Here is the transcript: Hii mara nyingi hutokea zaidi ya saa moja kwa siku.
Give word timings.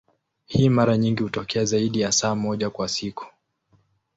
Hii 0.45 0.69
mara 0.69 0.97
nyingi 0.97 1.23
hutokea 1.23 1.65
zaidi 1.65 2.01
ya 2.01 2.11
saa 2.11 2.35
moja 2.35 2.69
kwa 2.69 2.87
siku. 2.89 3.25